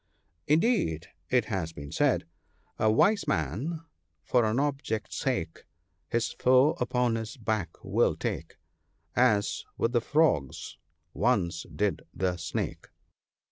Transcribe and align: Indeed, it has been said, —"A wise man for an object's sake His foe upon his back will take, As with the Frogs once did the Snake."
Indeed, 0.47 1.09
it 1.29 1.45
has 1.45 1.73
been 1.73 1.91
said, 1.91 2.25
—"A 2.79 2.91
wise 2.91 3.27
man 3.27 3.81
for 4.23 4.45
an 4.45 4.59
object's 4.59 5.15
sake 5.17 5.65
His 6.09 6.31
foe 6.31 6.71
upon 6.79 7.13
his 7.13 7.37
back 7.37 7.69
will 7.83 8.15
take, 8.15 8.57
As 9.15 9.63
with 9.77 9.91
the 9.91 10.01
Frogs 10.01 10.79
once 11.13 11.67
did 11.75 12.01
the 12.15 12.37
Snake." 12.37 12.87